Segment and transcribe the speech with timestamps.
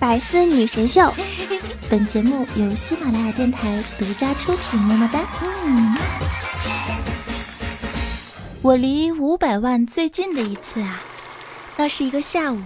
[0.00, 1.12] 百思女神秀，
[1.90, 4.80] 本节目由喜马拉雅电台独家出品。
[4.80, 5.20] 么么哒。
[5.62, 5.94] 嗯，
[8.62, 11.02] 我离五百万最近的一次啊，
[11.76, 12.58] 那是一个下午，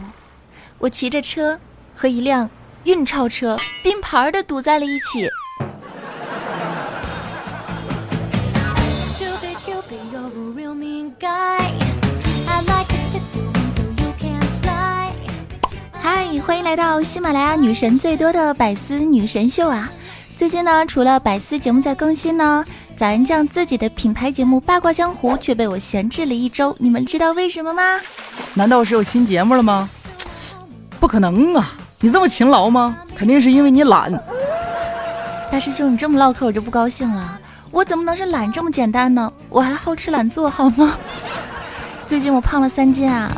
[0.78, 1.58] 我骑着车
[1.92, 2.48] 和一辆
[2.84, 5.28] 运钞车并排的堵在了一起。
[16.74, 19.88] 来到喜马拉雅女神最多的百思女神秀啊！
[20.36, 22.64] 最近呢，除了百思节目在更新呢，
[22.96, 26.74] 早安酱自己的品牌节目《八卦江湖》却被我闲置了一周。
[26.80, 28.00] 你们知道为什么吗？
[28.54, 29.88] 难道是有新节目了吗？
[30.98, 31.74] 不可能啊！
[32.00, 32.98] 你这么勤劳吗？
[33.14, 34.12] 肯定是因为你懒。
[35.52, 37.38] 大师兄，你这么唠嗑我就不高兴了。
[37.70, 39.32] 我怎么能是懒这么简单呢？
[39.48, 40.98] 我还好吃懒做，好吗？
[42.08, 43.30] 最近我胖了三斤啊！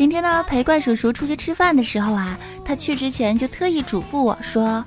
[0.00, 4.82] 今天呢，陪怪叔叔出去吃饭的时候啊，他去之前就特意嘱咐我说，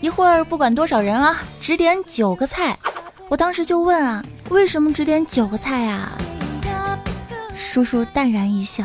[0.00, 2.76] 一会儿不管多少人啊，只点九个菜。
[3.28, 6.10] 我当时就问啊，为什么只点九个菜啊？
[7.54, 8.84] 叔叔淡然一笑，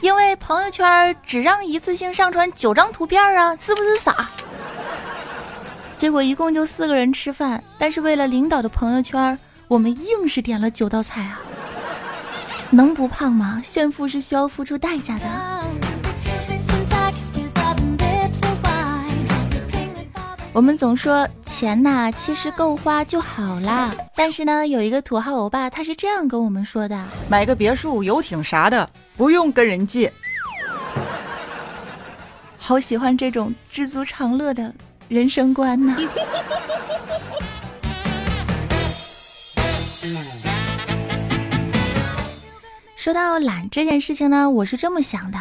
[0.00, 4.30] 因为朋友圈只让一次性上传九张图片啊，是不是傻？
[5.96, 9.36] 结果一共就四个人吃饭，但是为了领导的朋友圈，
[9.66, 11.40] 我们硬是点了九道菜啊。
[12.70, 13.60] 能不胖吗？
[13.64, 15.24] 炫富是需要付出代价的。
[20.52, 23.94] 我们总说钱呐，其实够花就好啦。
[24.14, 30.12] 但是呢，有一个土豪欧巴，他是这样跟我们说的：买个别墅、游艇啥的，不用跟人借。
[32.58, 34.72] 好喜欢这种知足常乐的
[35.08, 35.96] 人生观呐。
[43.00, 45.38] 说到懒这件事情呢，我是这么想的：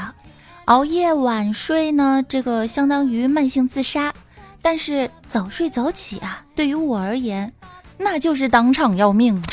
[0.63, 4.13] 熬夜晚睡呢，这个相当于慢性自杀；
[4.61, 7.51] 但是早睡早起啊，对于我而言，
[7.97, 9.43] 那就是当场要命。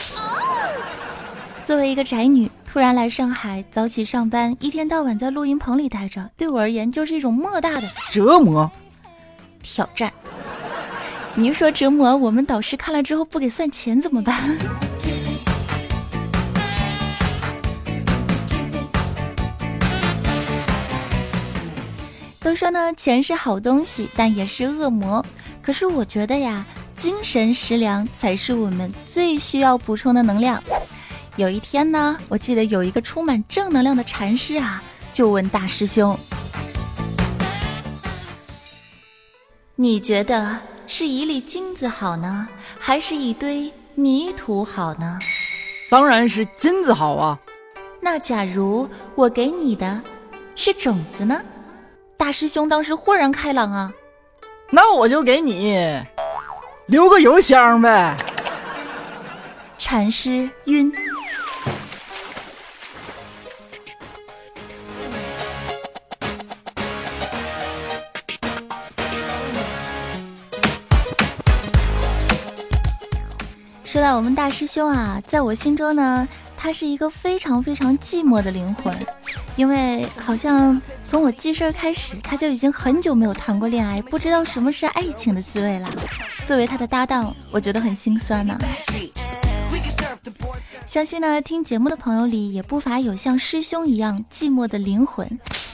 [1.65, 8.71] 作为一个宅女，突然来上海早起上班，一天到晚在录音棚里待着，对我而言就是一种莫大的 折磨、
[9.65, 10.13] 挑战。
[11.35, 14.57] 你说折磨，我们导师看了之后不给算钱怎么办？
[22.47, 25.27] 都说呢，钱是好东西，但也是恶魔。
[25.61, 26.65] 可是我觉得呀，
[26.95, 30.63] 精神食粮才是我们最需要补充的能量。
[31.35, 34.81] 有一天呢，我记得有一个充满正能量的禅师啊，
[35.13, 36.17] 就问大师兄
[39.75, 42.47] ：“你觉得是一粒金子好呢，
[42.79, 45.19] 还是一堆泥土好呢？”
[45.91, 47.37] 当然是金子好啊。
[48.01, 50.01] 那假如我给你的
[50.55, 51.43] 是种子呢？
[52.17, 53.93] 大师兄当时豁然开朗啊，
[54.71, 56.03] 那我就给你
[56.87, 58.17] 留个邮箱呗。
[59.79, 60.93] 禅师晕。
[73.85, 78.95] 说到我们大师兄啊，在我心中呢，他是一个非常非常寂寞的灵魂。
[79.57, 85.91] 因为好像从我记事儿开始，他就已经很久没有谈过恋爱，不知道什么是爱情的滋味了。
[86.45, 88.57] 作为他的搭档，我觉得很心酸呢。
[90.87, 95.27] 相信呢，听节目的朋友里也不乏有像师兄一样寂寞的灵魂。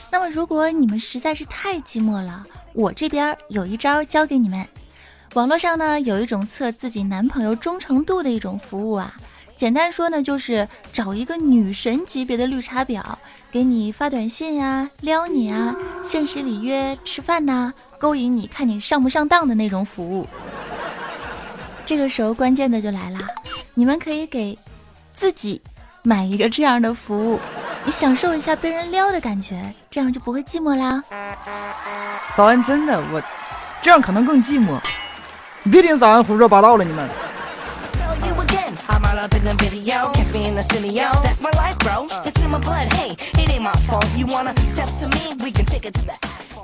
[0.09, 4.65] 那么，如果你们实在是太寂寞了，我这边有一招教给你们。
[5.33, 9.13] 网络上呢，有一种测自己男朋友忠诚度的一种服务啊。
[9.55, 13.01] 简单说呢，就是找一个女神级别的绿茶婊，
[13.53, 20.27] 给你发短信呀、撩你啊、现实里约吃饭呐、勾引你看你上不上当的那种服务。
[21.85, 23.19] 这个时候关键的就来了，
[23.75, 24.57] 你们可以给
[25.11, 25.61] 自己
[26.01, 27.39] 买一个这样的服务，
[27.85, 31.03] 你享受一下被人撩的感觉，这样就不会寂寞啦。
[32.35, 33.21] 早安，真的我
[33.83, 34.79] 这样可能更寂寞。
[35.61, 37.07] 你别听早安胡说八道了，你们。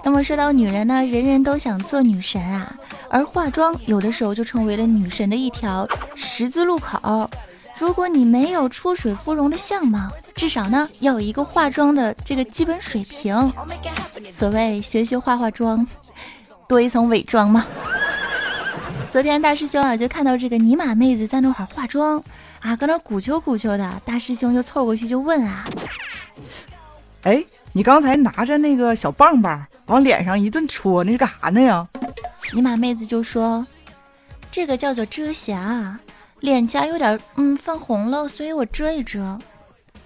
[0.04, 2.76] 那么说到女人呢，人人都想做女神啊，
[3.10, 7.30] 而化妆有的时候就成为了女神的一条十字路口。
[7.78, 13.54] 如果你没有出水芙蓉的相貌，至少呢要有一个化妆的这个基本水平。
[14.32, 15.88] 所谓学学化化妆，
[16.68, 17.66] 多一层伪装嘛。
[19.10, 22.22] 昨天大师兄啊就看到这个尼玛妹子在那会儿化妆。
[22.62, 25.66] 啊，搁那鼓秋鼓秋的，大师兄就凑过去就问啊，
[27.24, 31.88] 哎，你刚才拿着那个小棒棒往脸上一顿戳，那是干啥呢呀？
[32.54, 33.66] 尼玛妹子就说
[34.52, 35.98] ：“这个叫做遮瑕，
[36.40, 39.40] 脸颊有点嗯泛红了，所以我遮一遮。”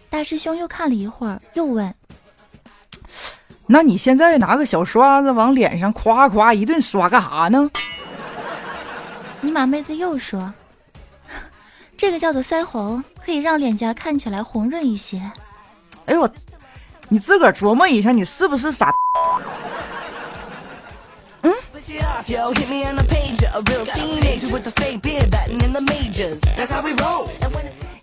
[0.10, 1.94] 大师兄又看了一会儿，又问：
[3.66, 7.72] “那你现在拿个小刷子往脸上夸夸一顿刷干啥呢？”
[9.42, 10.54] 尼玛妹子又说
[12.04, 15.20] ：“这个叫做腮红，可以让脸颊看起来红润一些。”
[16.06, 16.30] 哎呦我！
[17.08, 18.94] 你自个儿琢磨一下，你是不是傻？
[21.44, 21.54] 嗯。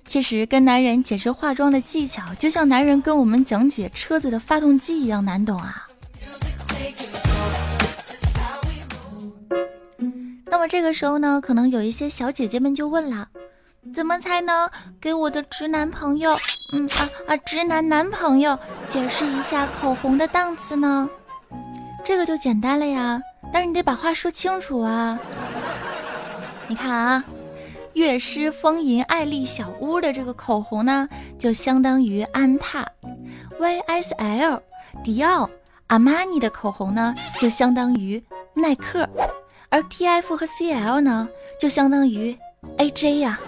[0.06, 5.86] 其实跟男人解释化妆的技巧，就像男人跟我们讲解车子的发动机一样难懂啊。
[10.46, 13.28] 那么这个时候呢，可能有一些小姐姐们就问了。
[13.94, 16.36] 怎么才能给我的直男朋友，
[16.74, 18.56] 嗯啊啊，直男男朋友
[18.86, 21.08] 解释一下口红的档次呢？
[22.04, 23.20] 这个就简单了呀，
[23.52, 25.18] 但是你得把话说清楚啊。
[26.68, 27.24] 你看啊，
[27.94, 32.86] 悦诗风吟爱丽小屋的这个口红呢，就相当于安踏
[33.58, 34.60] ；YSL、
[35.02, 35.48] 迪奥、
[35.88, 38.22] 阿玛尼的口红呢，就相当于
[38.54, 39.04] 耐克；
[39.70, 41.28] 而 TF 和 CL 呢，
[41.58, 42.36] 就相当于
[42.76, 43.40] AJ 呀。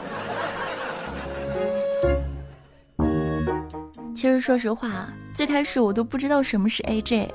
[4.22, 7.28] 其实说实话，最开始我都不知道什么是 AJ，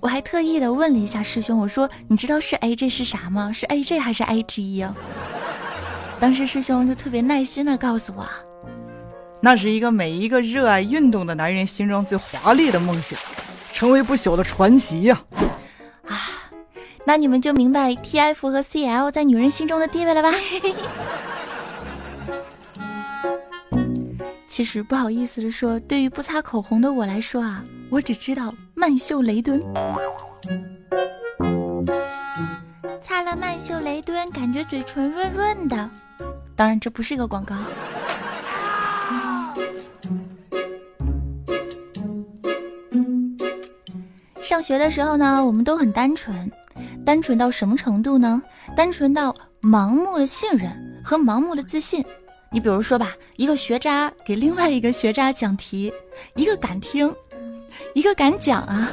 [0.00, 3.52] 我还特意的问了一下师兄，我说你知道是 AJ 是啥吗？
[3.52, 4.92] 是 AJ 还是 IG 呀？
[6.18, 8.28] 当时师兄就特别耐心的告诉我，
[9.40, 13.16] 那是一个每一个热爱运动的男人心中最华丽的梦想，
[13.72, 15.22] 成为不朽的传奇呀！
[16.08, 16.50] 啊，
[17.06, 20.32] 那你们就明白 TF 和 CL 在女人心中的地位了吧？
[24.52, 29.58] 其实不好意思的说，对于不擦口红的我来说啊，我只知道曼秀雷敦。
[33.00, 35.88] 擦了曼秀雷敦，感觉嘴唇润润的。
[36.54, 37.56] 当然，这不是一个广告。
[44.42, 46.52] 上学的时候呢，我们都很单纯，
[47.06, 48.42] 单纯到什么程度呢？
[48.76, 50.70] 单纯到盲目的信任
[51.02, 52.04] 和盲目的自信。
[52.52, 55.90] 你比如说吧，一个学渣给另外一个学渣讲题，
[56.36, 57.12] 一个敢听，
[57.94, 58.92] 一个敢讲啊。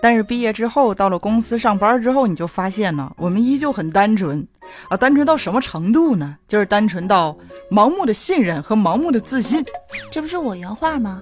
[0.00, 4.46] 但是毕业之后，到了公司上班之后，你就发现呢，我们依旧很单纯
[4.88, 6.36] 啊，单纯到什么程度呢？
[6.46, 7.36] 就是单纯到
[7.68, 9.64] 盲目的信任和盲目的自信。
[10.12, 11.20] 这不是我原话吗？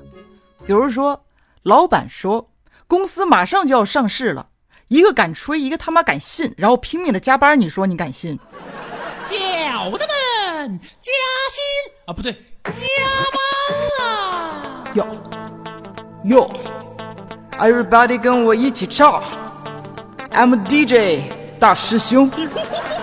[0.66, 1.24] 比如说，
[1.62, 2.50] 老板说
[2.86, 4.48] 公司马上就要上市了。
[4.92, 7.58] 一个敢吹，一个他妈敢信，然后拼命的加班。
[7.58, 8.38] 你说你敢信？
[9.24, 11.10] 小的们加
[11.50, 11.64] 薪
[12.04, 12.30] 啊，不对，
[12.64, 12.72] 加
[13.32, 14.84] 班啊！
[14.92, 15.06] 哟
[16.24, 16.50] 哟
[17.52, 19.24] ，Everybody 跟我一起唱
[20.32, 22.30] ，I'm DJ 大师兄。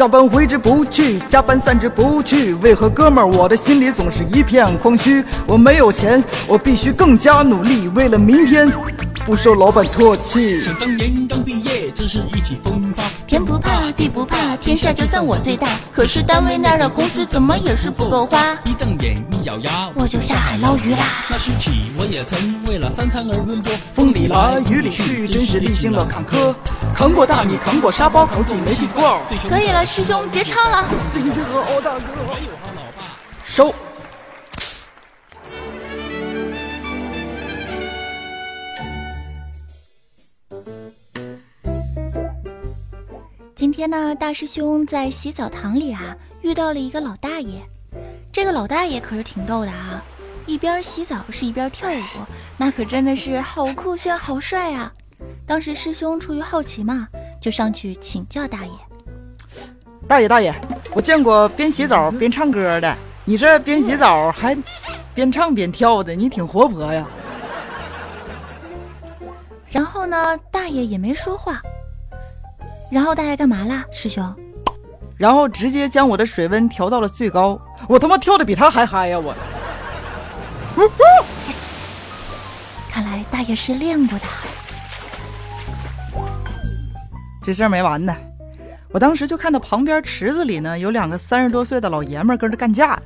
[0.00, 2.54] 下班挥之不去，加班散之不去。
[2.54, 5.22] 为何哥们儿我的心里总是一片空虚？
[5.46, 8.72] 我没有钱，我必须更加努力，为了明天。
[9.26, 10.58] 不受老板唾弃。
[10.62, 13.02] 想当年刚毕业，真是意气风发。
[13.50, 15.66] 天不怕地不怕，天下就算我最大。
[15.92, 18.56] 可是单位那儿的工资怎么也是不够花。
[18.64, 21.04] 一瞪眼一咬牙，我就下海捞鱼啦。
[21.28, 26.54] 那时起我也曾为了三餐而奔波，风里来雨里去，真是历经了坎坷。
[26.94, 29.18] 扛过大米，扛过沙包，扛进煤气罐。
[29.48, 30.84] 可以了，师兄别唱了。
[31.12, 32.04] 星星和欧大哥，
[33.42, 33.74] 收。
[43.60, 47.60] 今天呢，大师兄在洗澡堂里啊，遇到了一个老大爷。
[48.32, 50.02] 这个老大爷可是挺逗的啊，
[50.46, 52.24] 一边洗澡是一边跳舞，
[52.56, 54.90] 那可真的是好酷炫、好帅啊！
[55.44, 57.06] 当时师兄出于好奇嘛，
[57.38, 58.72] 就上去请教大爷
[60.08, 60.54] ：“大爷大爷，
[60.94, 64.56] 我见过边洗澡边唱歌的，你这边洗澡还
[65.12, 67.06] 边唱边跳的，你挺活泼呀。”
[69.68, 71.60] 然后呢，大爷也没说话。
[72.90, 74.34] 然后大爷干嘛啦，师兄？
[75.16, 79.18] 然后直接将我的水温调到了最高，我他妈跳的比他还嗨呀！
[79.18, 79.34] 我，
[82.90, 84.24] 看来大爷是练过的。
[87.42, 88.16] 这事儿没完呢，
[88.90, 93.02] 我当时就看到旁边池子里呢有两个三十多岁的老爷们跟着干架呢。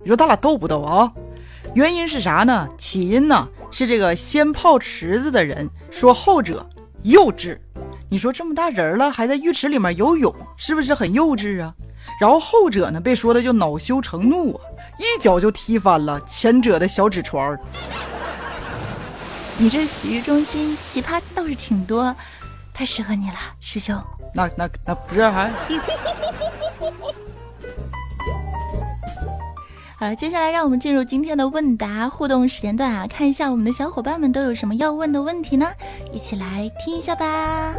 [0.00, 1.10] 你说他俩逗不逗啊？
[1.74, 2.68] 原因是啥呢？
[2.78, 6.68] 起因呢是这个先泡池子的人说后者
[7.02, 7.58] 幼稚。
[8.10, 11.74] 你说这么大人了，还在浴池里面游泳，是不是很幼稚啊？
[12.18, 14.60] 然后后者呢，被说的就恼羞成怒啊，
[14.98, 17.60] 一脚就踢翻了前者的小纸船儿。
[19.58, 22.14] 你这洗浴中心奇葩倒是挺多，
[22.72, 23.94] 太适合你了，师兄。
[24.32, 25.50] 那那那不是还？
[30.00, 35.66] 好了，接下来让我们进入今天的问答互动时间段啊，看一下我们的小伙伴们都有什么要问的问题呢？
[36.12, 37.74] 一起来听一下吧。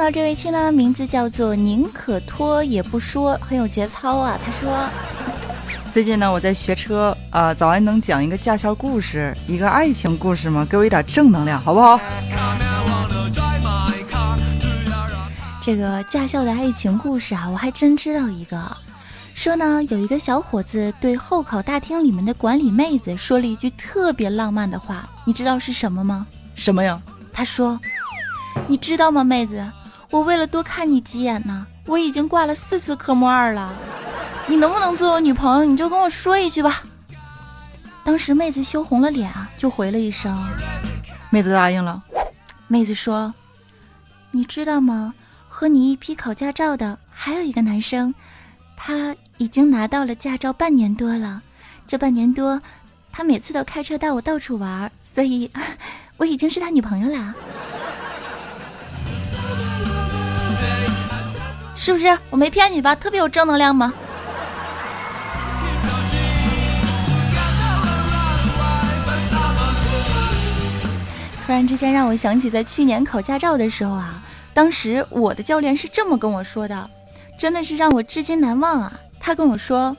[0.00, 4.38] 到这位亲呢，名字叫做宁可拖也不说，很有节操啊。
[4.42, 4.88] 他说，
[5.92, 10.66] 最近呢，我在学车啊，早安能讲一个驾校故事，一个爱情故事吗？
[10.70, 12.00] 给我一点正能量，好不好？
[15.62, 18.58] 这个驾校的爱情故事啊，我还真知道一个。
[19.36, 26.26] 说呢，有一个小伙子对候考大厅里面的管理妹子说了一句特别浪漫的话，你知道是什么吗？
[26.54, 26.98] 什么呀？
[27.34, 27.78] 他说。
[28.66, 29.64] 你知道吗，妹子？
[30.10, 33.72] 我为了多看你几眼呢，我已经挂了四次科目二了。
[34.46, 35.64] 你能不能做我女朋友？
[35.64, 36.82] 你就跟我说一句吧。
[38.02, 40.36] 当时妹子羞红了脸啊，就回了一声。
[41.30, 42.02] 妹子答应了。
[42.66, 43.32] 妹子说
[44.32, 45.14] ：“你知道吗？
[45.48, 48.12] 和你一批考驾照的还有一个男生，
[48.76, 51.40] 他已经拿到了驾照半年多了。
[51.86, 52.60] 这半年多，
[53.12, 55.50] 他每次都开车带我到处玩，所以
[56.16, 57.34] 我已经是他女朋友了。”
[61.82, 62.94] 是不是我没骗你吧？
[62.94, 63.90] 特别有正能量吗？
[71.46, 74.22] 突然之间让我想起在去年考驾照的时候啊，
[74.52, 76.90] 当时我的教练是这么跟我说的，
[77.38, 78.92] 真的是让我至今难忘啊。
[79.18, 79.96] 他跟我说：“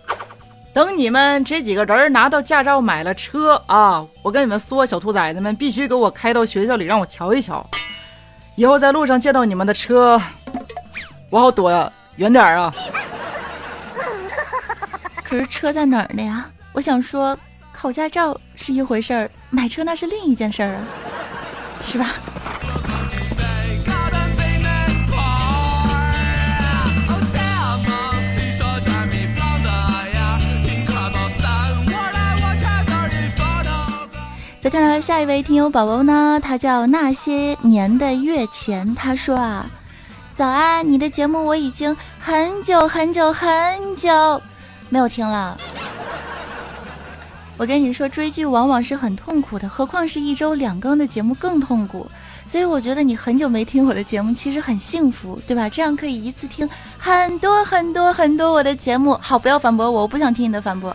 [0.73, 7.67] 等你们这几个人拿到驾照买了车啊，我跟你们说，小兔崽子们必须给我开到学校里让我瞧一瞧，
[8.55, 10.21] 以后在路上见到你们的车。”
[11.31, 12.73] 我好躲呀，远点啊！
[15.23, 16.45] 可是车在哪儿呢呀？
[16.73, 17.38] 我想说，
[17.71, 20.83] 考驾照是一回事儿，买车那是另一件事儿啊，
[21.81, 22.11] 是吧？
[34.59, 39.65] 再看到下一位听友宝宝呢，他叫那些年的月前，他说啊。
[40.41, 44.41] 早安，你的节目我已经很久很久很久
[44.89, 45.55] 没有听了。
[47.57, 52.10] 我跟你说，追剧往往是很痛苦的，何况是一周两更的节目更痛苦。
[52.48, 55.69] 所以我觉得你很久没听我的节目，其实很幸福，对吧？
[55.69, 56.67] 这样可以一次听
[56.98, 59.15] 很多很多很多我的节目。
[59.21, 60.89] 好，不要反驳我，我不想听你的反驳。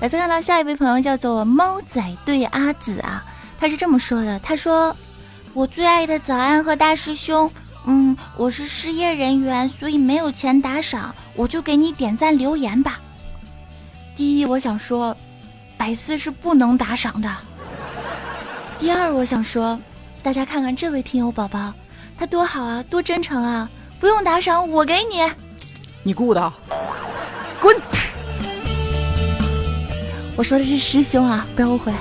[0.00, 3.24] 来，再看到下一位朋友，叫做猫仔对阿紫啊。
[3.60, 4.96] 他是这么说的：“他说，
[5.52, 7.50] 我最爱的早安和大师兄，
[7.86, 13.00] 嗯，我是失业人员，所以没有钱打赏，我就给你点赞留言吧。
[14.14, 15.16] 第一，我想说，
[15.76, 17.28] 百思是不能打赏的。
[18.78, 19.78] 第二，我想说，
[20.22, 21.72] 大家看看这位听友宝宝，
[22.16, 25.28] 他多好啊，多真诚啊，不用打赏，我给你。
[26.04, 26.52] 你雇的？
[27.60, 27.74] 滚！
[30.36, 31.92] 我说的是师兄啊，不要误会。”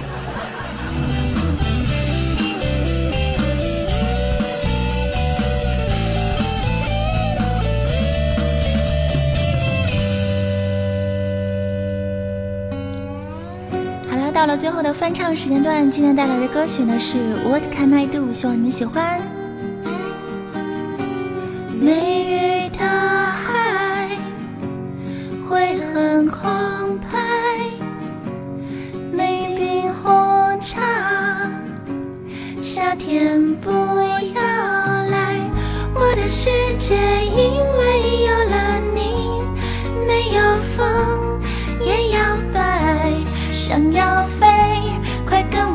[14.38, 17.18] 到了最后的翻唱时间段，今天带来的歌曲呢是
[17.50, 19.20] What Can I Do，希望你们喜欢。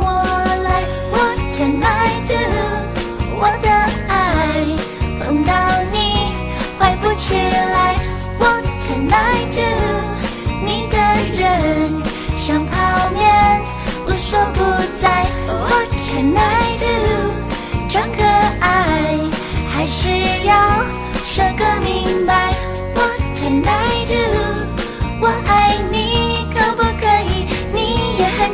[0.00, 0.04] 我
[0.62, 1.87] 来，what can i
[2.26, 2.32] do？
[3.38, 3.68] 我的
[4.08, 4.12] 爱，
[5.20, 5.52] 碰到
[5.92, 6.34] 你，
[6.78, 7.96] 坏不起来。
[8.38, 9.61] what can i do？
[10.64, 10.96] 你的
[11.38, 12.02] 人，
[12.37, 13.61] 像泡面，
[14.06, 14.61] 无所不
[15.00, 15.26] 在。
[15.46, 16.40] what can i
[16.78, 16.84] do？
[17.88, 18.22] 装可
[18.61, 19.18] 爱，
[19.75, 20.08] 还是
[20.44, 20.52] 要
[21.25, 22.12] 设个名。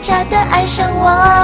[0.08, 1.37] 假的，爱上我。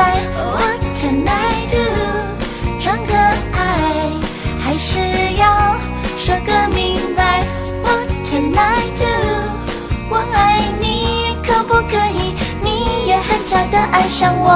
[0.00, 0.16] 在
[0.56, 1.76] ，What can I do？
[2.80, 3.12] 装可
[3.52, 3.58] 爱
[4.58, 4.98] 还是
[5.36, 5.76] 要
[6.16, 7.44] 说个明白
[7.82, 9.04] ，What can I do？
[10.08, 12.34] 我爱你，可不可以？
[12.62, 14.48] 你也很巧的爱上我。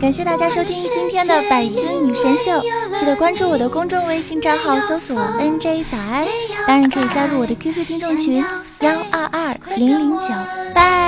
[0.00, 2.60] 感谢大家收听今天的百思女神秀，
[2.98, 6.26] 记得关注我的公众微信账号，搜索 NJ 早安，
[6.66, 8.44] 当然可以加入我的 QQ 听众群
[8.80, 10.28] 幺二二零零九，
[10.74, 11.07] 拜。